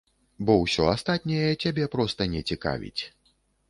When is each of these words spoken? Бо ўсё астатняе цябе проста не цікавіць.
Бо 0.47 0.55
ўсё 0.61 0.87
астатняе 0.93 1.53
цябе 1.63 1.85
проста 1.95 2.31
не 2.37 2.47
цікавіць. 2.53 3.01